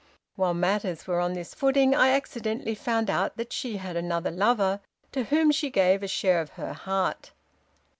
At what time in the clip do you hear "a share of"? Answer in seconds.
6.01-6.49